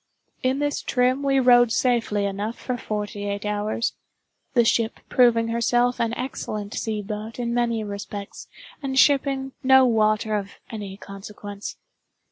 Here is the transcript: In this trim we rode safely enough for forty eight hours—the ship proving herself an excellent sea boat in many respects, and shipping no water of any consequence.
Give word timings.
In 0.41 0.57
this 0.57 0.81
trim 0.81 1.21
we 1.21 1.39
rode 1.39 1.71
safely 1.71 2.25
enough 2.25 2.57
for 2.57 2.75
forty 2.75 3.25
eight 3.29 3.45
hours—the 3.45 4.65
ship 4.65 4.99
proving 5.09 5.49
herself 5.49 5.99
an 5.99 6.15
excellent 6.15 6.73
sea 6.73 7.03
boat 7.03 7.37
in 7.37 7.53
many 7.53 7.83
respects, 7.83 8.47
and 8.81 8.97
shipping 8.97 9.51
no 9.61 9.85
water 9.85 10.33
of 10.35 10.53
any 10.71 10.97
consequence. 10.97 11.77